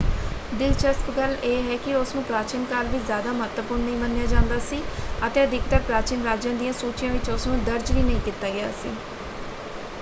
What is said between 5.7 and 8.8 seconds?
ਪ੍ਰਾਚੀਨ ਰਾਜਿਆਂ ਦੀਆਂ ਸੂਚੀਆਂ ਵਿੱਚ ਉਸਨੂੰ ਦਰਜ ਵੀ ਨਹੀਂ ਕੀਤਾ ਗਿਆ